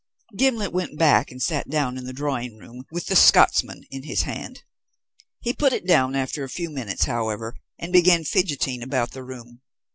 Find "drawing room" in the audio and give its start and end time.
2.11-2.85